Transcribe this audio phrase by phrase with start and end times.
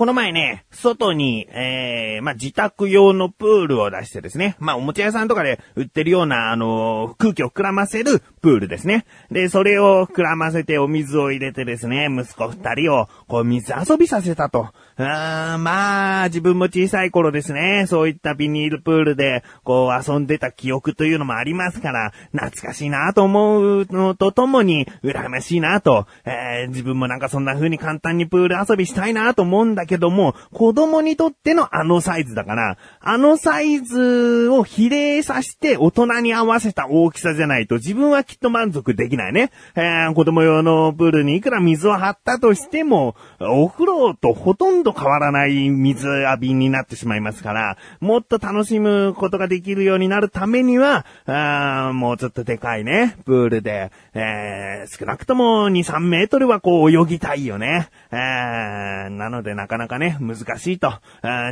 [0.00, 9.04] この前ね、外に、えー、まあ、自宅用のプールを出してですね、まあ、おもちゃ屋さんとかで売ってるような、あのー、空気を膨らませるプールですね。
[9.30, 14.70] で、それを膨らませてお水を入れてですね、息子二人を、こう、水遊びさせたと。
[14.96, 39.50] あまあ、自分も小さい頃ですね、そういったビニールプールで、こう遊んでた記憶というのもありますから、懐かしいなと思うのとともに、羨ましいなと、えー、自分もなんかそんな風に簡単にプール遊びしたいなと思うんだけども、子供にとってのあのサイズだから、あのサイズを比例させて大人に合わせた大きさじゃないと自分はきっと満足できないね。
[39.74, 57.88] えー、子供用のプールにいくら水を張ったとしても、お風呂とほとんど変わらない水浴びになってしまいますから、もっと楽しむことができるようになるためには、あもうちょっとでかいね、プールで、えー、少なくとも2、3メートルはこう泳ぎたいよね。
[58.12, 61.00] えー、なのでなかなかなかね、難しいと、あ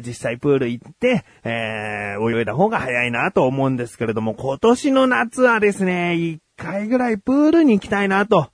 [0.06, 8.50] 実際プール行って、えー、泳いだ方が早いなと思うんですけれども、今年の夏はですね、1回ぐらいプールに行きたいなと。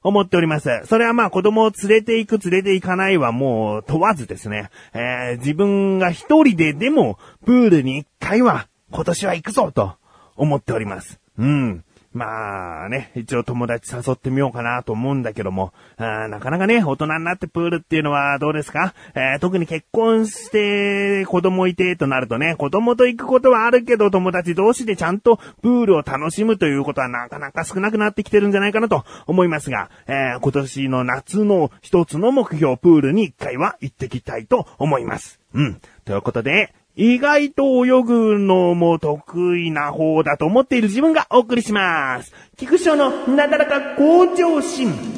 [0.00, 0.68] 思っております。
[0.84, 4.70] それはまあ子供を連れて行く連れて行かないはもう問わずですね。
[4.94, 9.96] えー、自分が一人ででもプールに一回は今年は行くぞと
[10.36, 11.20] 思っております。
[11.36, 11.84] うん。
[12.14, 35.40] まあね、一応友達誘ってみようかなと思うんだけども、あなかなかね、大人になってプールっていうのはどうですか、えー、特に結婚して子供いてとなるとね、子供と行くことはあるけど友達同士でちゃんとプールを楽しむということはなかなか少なくなってきてるんじゃないかなと思いますが、えー、今年の夏の一つの目標プールに一回は行ってきたいと思います。
[35.52, 35.80] うん。
[36.04, 42.34] ということで、意外と泳ぐのも得意な方だと思っている自分がお送りします。
[42.56, 45.17] 菊章のなだらか向上心。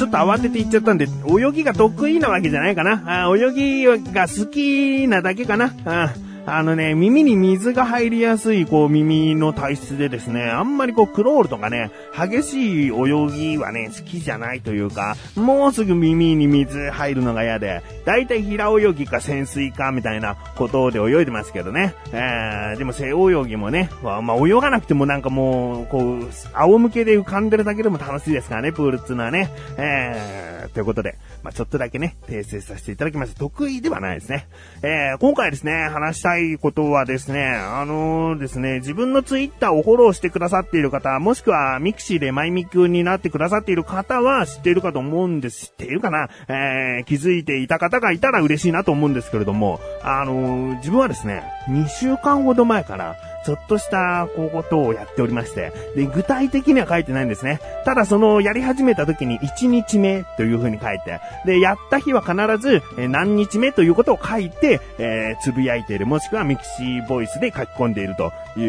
[0.00, 3.26] ちょっと慌てて行っちゃったんで、泳ぎが得意なわけじゃないかな。
[3.26, 5.74] あ泳ぎが好きなだけかな。
[5.84, 6.14] あ
[6.46, 21.94] あのね、耳に水が入りやすい、こう、耳の体質でですね、あんまりこう、クロールとかね、激しい泳ぎはね、好きじゃないというか、もうすぐ耳に水入るのが嫌で、だいたい平泳ぎか潜水かみたいなことで泳いでますけどね。
[22.12, 29.50] えー、でも背泳ぎもね、まあ、泳がなくてもなんかもう、こう、仰向けで浮かんでるだけでも楽しいですからね、プールっていうのはね。
[29.76, 33.38] えー、ということで、まあ、ちょっとだけね、訂正させていただきました。
[33.38, 34.46] 得意ではないですね。
[34.82, 45.66] えー、今回ですね、話したいことはですね、あのー、ですね、自分のツイッターをフォローしてくださっている方、もしくはミクシーでマイミクになってくださっている方は知っているかと思うんです。
[45.66, 46.28] 知っているかな？
[46.48, 57.60] えー、気づいていた方がいたら嬉しいなと思うんですけれども、あのー、自分はですね、2週間ほど前から、ちょっとしたこう、ことをやっておりまして、で、具体的には書いてないんですね。
[57.84, 68.64] ただその、やり始めた時に1日目という風に書いて、で、やった日は必ず、え何日目ということを書いて、えー、つぶやいている、もしくはミクシーボイスで書き込んでいるとい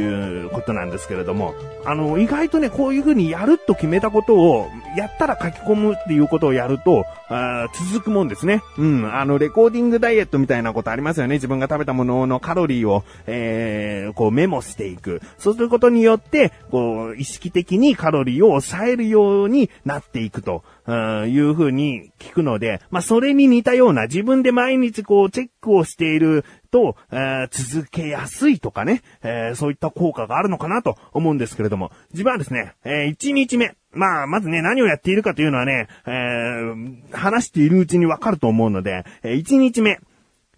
[0.45, 1.53] うことなんですけれども、
[1.85, 8.61] あの、意外とね、こういう風にやると決めたことを、やったら書き込むっていうことをやると、あ続くもんですね。
[8.77, 11.35] うん、あの、レコーディングダイエットみたいなことありますよね。
[11.35, 15.21] 自分が食べたもののカロリーを、えー、こうメモしていく。
[15.37, 20.63] そうすることによって、こう、意識的にカロリーを抑えるようになっていくと。
[20.91, 39.99] いうふうに聞くので、まあ、それに似たような自分で毎日こうチェックをしていると、え、続けやすいとかね、えー、そういった効果があるのかなと思うんですけれども、自分はですね、えー、1日目、まあ、まずね、何をやっているかというのはね、えー、話しているうちにわかると思うので、え、1日目、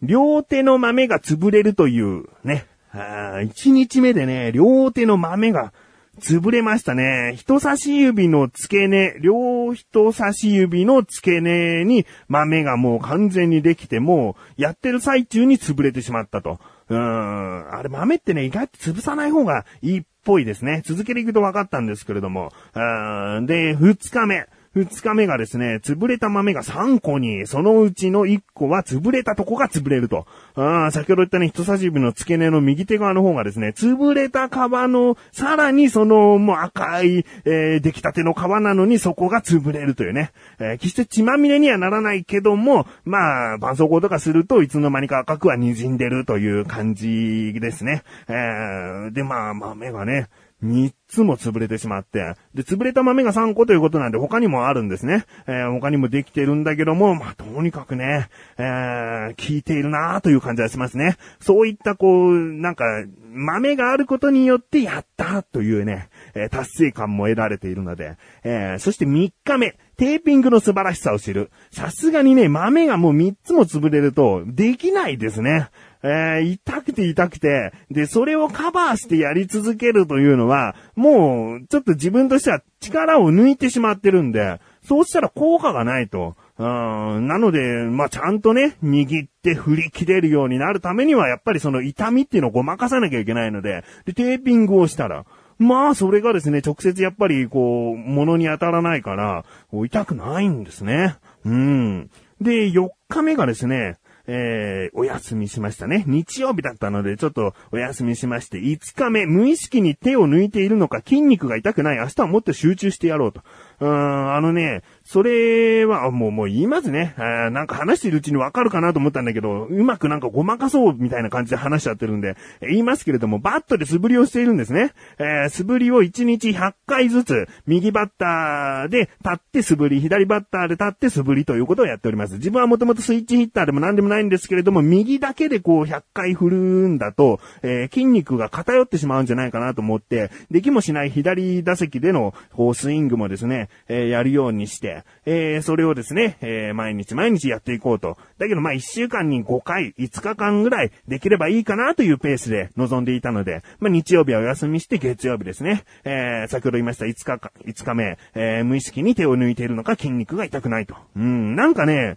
[0.01, 5.73] 両手の豆が潰れるというね、1日目でね、両手の豆が
[6.19, 7.33] 潰れましたね。
[7.35, 16.59] 人差し指の付け根、両人差し指の付け根に豆がもう完全にできて、もうやってる最中に潰れてしまったと。
[16.89, 17.75] うん。
[17.75, 20.83] あれ豆ってね、意外と潰さない方がいいっぽいですね。
[20.85, 22.51] 続けていくと分かったんですけれども。
[22.75, 23.45] うん。
[23.47, 24.45] で、二日目。
[24.75, 30.25] 二日目がですね、潰れた豆が3個に、そのうちの1個は潰れたとこが潰れると。
[30.55, 40.31] あ先ほど言ったね、人差し指の付け根の右手側の方がですね、潰れた皮の、さらにその、もう赤い、えー、出来たての皮なのにそこが潰れるというね。
[40.57, 48.01] えー、決して血まみれにはならないけども、まあ、絆創膏とかするといつの間にか赤くは滲んでるという感じですね。
[48.27, 50.29] えー、で、まあ、豆がね、
[50.63, 55.25] 3つも潰れてしまって、で、潰れた豆が3個ということなんで他にもあるんですね。
[55.47, 61.17] えー、他にもできてるんだけども、まあ、とにかくね、えー、効いているなという感じはしますね。
[61.39, 62.85] そういったこう、なんか、
[63.33, 71.51] 豆があることによってやったというね、えー、達成感も得られているので、えー、そして3日目、テーピングの素晴らしさを知る。
[71.71, 75.69] さすがにね、豆がもう3つも潰れると、できないですね。
[76.03, 86.35] えー、痛くて痛くて、で、それをカバーしてやり続けるというのは、もう、ちょっと自分としては力を抜いてしまってるんで、そうしたら効果がないと。
[86.59, 95.25] うん、なので、まあ、ちゃんとね、握って振り切れるようになるためには、やっぱりその痛みっていうのをごまかさなきゃいけないので、で、テーピングをしたら、
[95.57, 101.15] まあ、それがですね、直接やっぱり、こう、物に当たらないから、痛くないんですね。
[101.45, 102.09] うん。
[102.41, 106.05] で、4日目がですね、えー、お休みしましたね。
[106.07, 113.41] 日曜日だったので、ちょっとお休みしまして、5日目、無意識に手を抜いているのか、筋肉が痛くない、明日はもっと集中してやろうと。
[113.81, 117.13] うーん、あのね、それは、もう、もう言いますね。
[117.17, 124.93] あなんか話してるうちにわかるかなと思ったんだけど、うまくなんかごまかそうみたいな感じで話しちゃってるんで、言いますけれども、バットで素振りをしているんですね。
[125.19, 132.35] えー、素振りを1日100回ずつ、右バッターで立って素振り、左バッターで立って素振りということをやっております。
[132.35, 144.92] 自分はもともとスイッチヒッターでも何でもないんですけれども、右だけでこう100回振るんだと、えー、筋肉が偏ってしまうんじゃないかなと思って、できもしない左打席での、こう、スイングもですね、えー、やるようにして、
[145.25, 148.17] えー、それをですね、えー、毎日毎日やっていこうと。
[148.37, 160.95] だけどまあ1週間に5回、5日間ぐらいできればいいかなというペースで臨んでいたので、まあ日曜日はお休みして月曜日ですね、えー、先ほど言いました5日か、5日目、えー、無意識に手を抜いているのか筋肉が痛くないと。
[161.15, 162.15] うん、なんかね、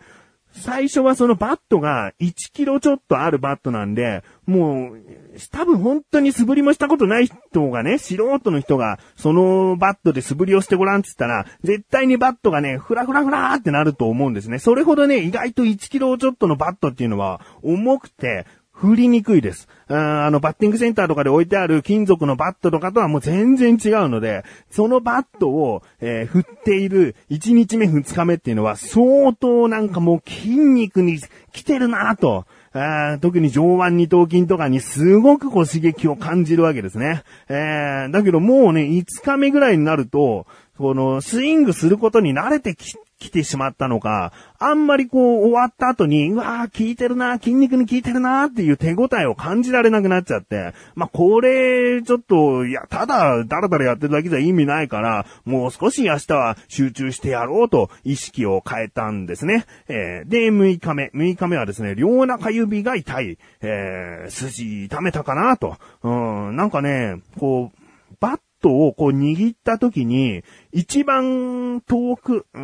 [0.62, 5.02] 最初はそのバットが1キロちょっとあるバットなんで、もう、
[5.50, 14.58] 多分本当に素振りもしたことない人がね、素人の人が、そのバットで素振りをしてごらんって言ったら、絶対にバットがね、ふらふらふらーってなると思うんですね。
[14.58, 18.46] それほどね、意外と1キロちょっとのバットっていうのは、重くて、
[18.76, 19.68] 振りにくいです。
[19.88, 31.18] あの、バッティングセンターとかで置いてある金属のバットとかとはもう全然違うので、そのバットを、えー、振っている1日目2日目っていうのは相当なんかもう筋肉に
[31.52, 32.44] 来てるなと。
[32.78, 37.22] あ特に上腕二頭筋とかにすごくこう刺激を感じるわけですね。
[37.48, 40.46] えー、だけどもうね、5日目ぐらいになると、
[40.76, 59.64] このスイングすることに慣れてき来てしまったのか、あんまりこう終わった後に、うわー効いてるな、筋肉に効いてるなっていう手応えを感じられなくなっちゃって、まあ、これ、ちょっと、いや、ただ、だらだらやってるだけじゃ意味ないから、もう少し明日は集中してやろうと意識を変えたんですね。
[59.88, 61.10] えー、で、6日目。
[61.14, 65.76] 6日目はですね、両中指が痛い、えー、筋痛めたかなと。
[66.02, 67.78] うん、なんかね、こう、
[68.20, 70.42] バットをこう握った時に、
[70.72, 72.60] 一番遠く、うー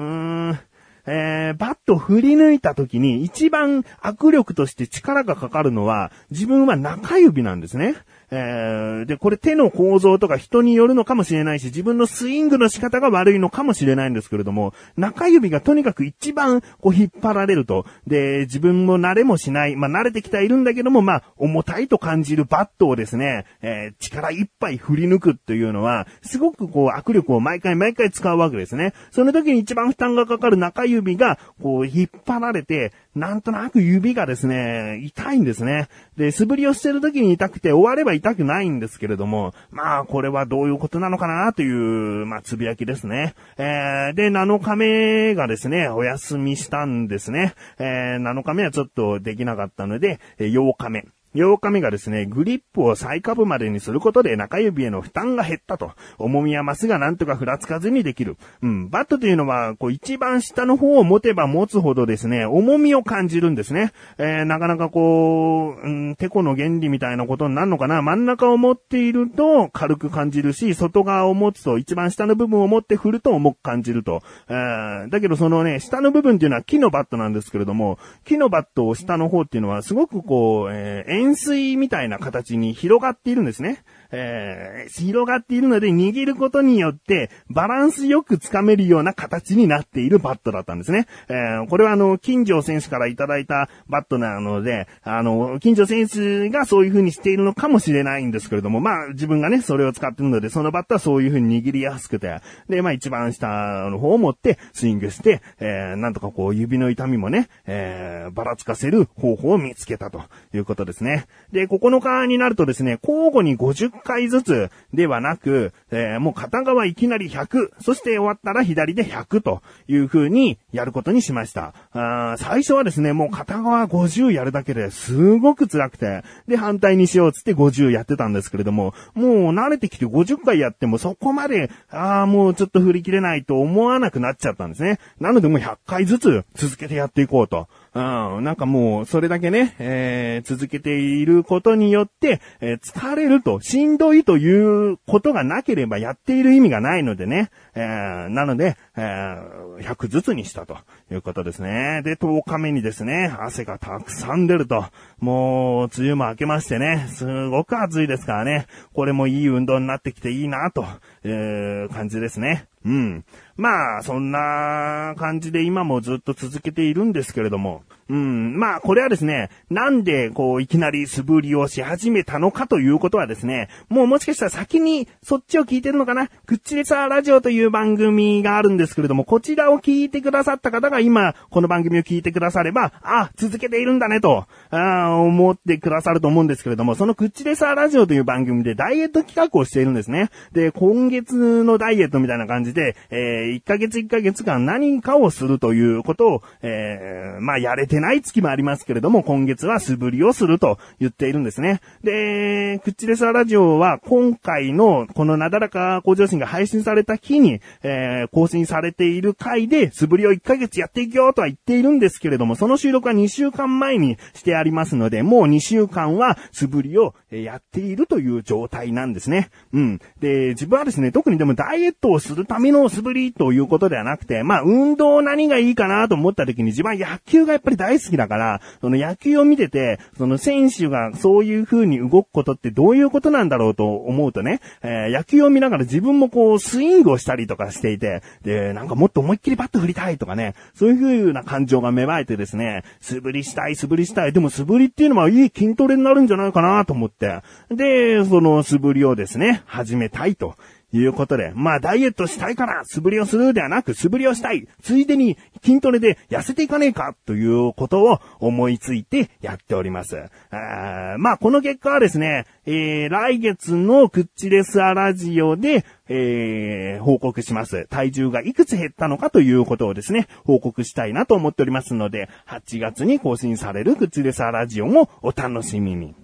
[0.53, 0.59] ん、
[1.05, 7.97] えー、バット振り抜いた時に一番握力として力がかかるのは自分は中指なんですね。
[8.35, 17.85] えー、で、これ手の構造とか人によるのかもしれないし、自分のスイングの仕方が悪いのかもしれないんですけれども、中指がとにかく一番こう引っ張られると。
[18.07, 28.95] で、自分も慣れもしない、まあ慣れてきてはいるんだけども、まあ重たいと感じるバットをですね、えー、力いっぱい振り抜くっていうのは、すごくこう握力を毎回毎回使うわけですね。
[29.11, 35.89] その時に一番負担がかかる中指がこう引っ張られて、なんとなく指がですね、痛いんですね。
[36.17, 43.35] で、素振りをしてる時に痛くて終われば痛くないんですけれども、まあ、これはどういうことなのかなという、まあ、つぶやきですね。
[43.59, 47.55] えー、で、7日目がですね、お休みしたんですね。
[47.79, 51.07] えー、7日目はちょっとできなかったので、8日目。
[51.35, 55.93] 8日目がですね、グリップを最下部までにすることで中指への負担が減ったと。
[56.19, 58.37] 重みやマスがなんとかふらつかずにできる。
[58.63, 63.93] うん、バットというのは、こう一番下の方を持てば持つほどですね、重みを感じるんですね。
[64.19, 68.03] えー、なかなかこう、うん、テコの原理みたいなことになるのかな。
[68.03, 74.21] 真ん中を持っていると軽く感じるし、外側を持つと一番下の部分を持って振ると重く感じると。
[74.51, 83.85] えー、だけどそのね、下の部分っていうのは木のバットなんですけれども、木のバットを下の方っていうのはすごくこう、えー円錐みたいな形に広がっているんですね。
[84.13, 91.07] えー、広がっているので握ることによってバランスよくつかめるような形になっているバットだったんですね。
[91.29, 111.12] えー、これはあの、金城選手からいただいたバットなので、あの、金城選手がそういう風にしているのかもしれないんですけれども、まあ自分がね、それを使っているので、そのバットはそういう風に握りやすくて、で、まあ一番下の方を持ってスイングして、えー、なんとかこう指の痛みもね、えー、ばらつかせる方法を見つけたということですね。
[111.13, 111.27] ね。
[111.53, 121.75] で、9日になるとですね、交互に50回ずつではなく、えー、もう片側いきなり100、そして終わったら左で100という風にやることにしました。
[121.93, 134.99] あ最初はですね、もう片側50やるだけですごく辛くて、で、反対にしようつって50やってたんですけれども、もう慣れてきて50回やってもそこまで、ああ、もうちょっと振り切れないと思わなくなっちゃったんですね。
[135.21, 137.69] なのでもう100回ずつ続けてやっていこうと。
[137.95, 138.01] う
[138.41, 150.79] ん、なんかもう、それだけね、えー、続けていることによって、えー、疲れると、しんどいということがなければやっている意味がないのでね、えー、なので、えー、100ずつにしたと
[151.11, 152.01] いうことですね。
[152.03, 154.87] で、10日目にですね、汗がたくさん出ると、
[155.19, 160.87] もう、梅雨も明けましてね、すごく暑いですからね、これもいい運動になってきていいな、と
[161.29, 162.69] いう感じですね。
[162.85, 163.25] うん。
[163.57, 176.29] まあ、そんな感じで今もずっと続けているんですけれども、うん、まあ、これはですね、なんで、こう、いきなり素振りをし始めたのかということはですね、もうもしかしたら先にそっちを聞いてるのかな？
[176.47, 190.31] クッチレサーラジオという番組があるんですけれども、こちらを聞いてくださった方が今、この番組を聞いてくだされば、あ、続けているんだねと、あ思ってくださると思うんですけれども、そのクッチレサーラジオという番組でダイエット企画をしているんですね。
[190.53, 201.81] で、今月のダイエットみたいな感じで、えー、1ヶ月1ヶ月間何かをするということを、えー、まあ、やれてない月もありますけれども、今月は素振りをすると言っているんですね。
[202.03, 219.51] で、クッチレサーラジオは今回のこのなだらか向上心が配信された日に、えー、更新されている回で素振りを1ヶ月やっていくよとは言っているんですけれども、その収録は2週間前にしてありますので、もう2週間は素振りをやっているという状態なんですね。
[219.73, 220.01] うん。
[220.21, 244.33] で、自分はですね、特にでもダイエットをするための素振りということではなくて、まあ、運動何がいいかなと思った時に自分は野球がやっぱり大好きだから、その野球を見てて、その選手がそういう風に動くことってどういうことなんだろうと思うとね、えー、野球を見ながら自分もこうスイングをしたりとかしていて、で、なんかもっと思いっきりバット振りたいとかね、そういう風な感情が芽生えてですね、素振りしたい、素振りしたい。
[244.33, 247.41] でも素振りっていうのはいい筋トレになるんじゃないかなと思って。
[247.71, 250.55] で、その素振りをですね、始めたいと
[250.93, 254.69] いうことで、まあダイエットしたいから素振りをするではなく素振りをしたい。
[254.83, 260.25] ついでに筋トレで痩せていかねえかということを思いついてやっております。
[260.51, 267.87] あまあこの結果はですね、えー、来月のクッチレスアラジオで、えー、報告します。
[267.89, 276.15] 体重がいくつ減ったのかということをですね、報告したいなと思っておりますので、8月に更新されるクッチレスアラジオもお楽しみに。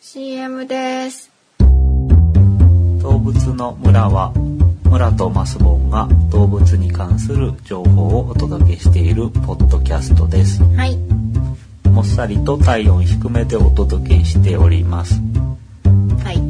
[0.00, 1.33] CM です。
[3.04, 4.32] 動物の村は
[4.84, 10.64] 村とマスボンが動物に関する情報をお届けしているポッドキャストです。
[10.74, 10.96] はい。
[11.90, 15.20] もっさりと体温低めでお届けしております。
[16.24, 16.40] はい。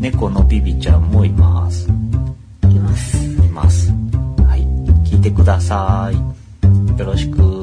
[0.00, 1.88] 猫のビビちゃんもいます。
[1.88, 3.16] います。
[3.26, 3.90] います。
[3.90, 4.60] はい。
[5.04, 6.96] 聞いてください。
[6.96, 7.38] よろしく。
[7.38, 7.61] よろしく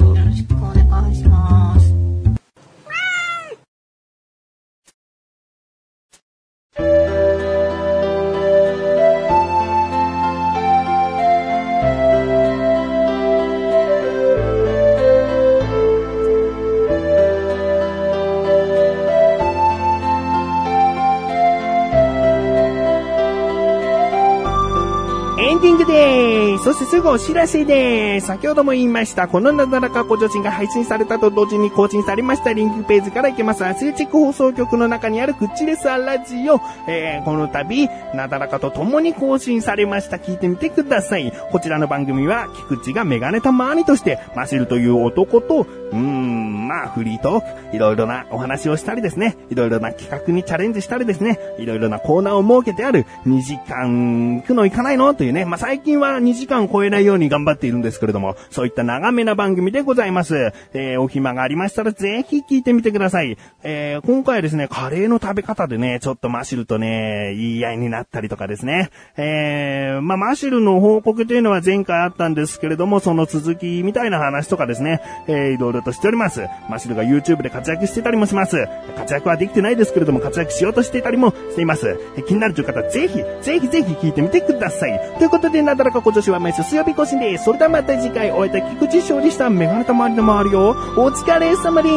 [25.61, 28.27] キングデーそしてすぐお知らせでーす。
[28.27, 33.65] 先ほども言いました、このなだらかご助身が配信されたと同時に更新されましたリンクページから行けます。
[33.65, 40.17] アスレチック放送局の中にあるクッチレスアラジオ、えー、この度、なだらかと共に更新されました。
[40.17, 41.33] 聞いてみてください。
[41.51, 55.13] こちらの番組は、菊池がメガネたまーにとして、マシルという男と、うーん、まあ、フリートーク、いろいろなお話をしたりですね、いろいろな企画にチャレンジしたりですね、いろいろなコーナーを設けてある2時間くの行かないの？
[55.15, 60.53] というね、まあ、最近は2時間超えないように頑張っているんですけれども、そういった長めな番組でございます。
[60.73, 63.37] えー、お暇がありましたらぜひ聞いてみてください。
[63.63, 68.91] えー、今回はですね、カレーの食べ方でね、ちょっとマシルとね、言い合いになったりとかですね。
[69.17, 76.45] えー、まあ、マシルの報告というのは前回あったんですけれども、その続きみたいな話とかですね、えー、いろいろとしております。
[76.69, 78.67] マシルが YouTube で活躍してたりもします。
[78.95, 81.97] 活躍はできてないですけれども、活躍しようとしていたりもしています。
[82.27, 84.99] 気になるという方、ぜひ、ぜひぜひ聞いてみてください。
[85.17, 87.45] ということことで、なだらか今年は毎週水曜日更新です。
[87.45, 90.73] それではまた次回お会いいた菊池勝利したメガネたまわりの周りをお
[91.11, 91.89] 疲れ様で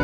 [0.00, 0.03] す。